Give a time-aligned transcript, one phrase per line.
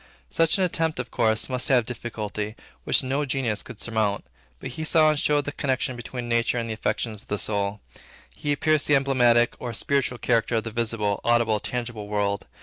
[0.31, 2.55] Such an attempt, of course, must have difficulty,
[2.85, 4.25] which no genius could surmount.
[4.59, 7.81] But he saw and showed the connection between nature and the affections of the soul.
[8.31, 12.47] He pierced the emblematic or spiritual character of the visible, audible, tangible world.